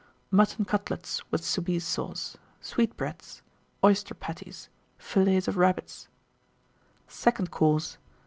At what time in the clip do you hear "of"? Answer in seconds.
5.47-5.57